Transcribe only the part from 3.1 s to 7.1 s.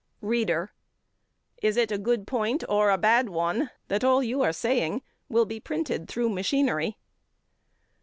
one that all you are saying will be printed through machinery?